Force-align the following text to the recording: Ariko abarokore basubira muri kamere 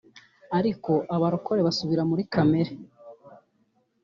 Ariko 0.57 0.91
abarokore 1.15 1.61
basubira 1.67 2.03
muri 2.09 2.23
kamere 2.33 2.71